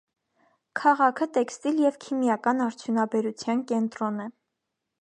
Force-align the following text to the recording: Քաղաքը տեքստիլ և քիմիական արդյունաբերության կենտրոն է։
Քաղաքը 0.79 1.27
տեքստիլ 1.35 1.83
և 1.83 2.01
քիմիական 2.07 2.65
արդյունաբերության 2.69 3.65
կենտրոն 3.75 4.21
է։ 4.27 4.29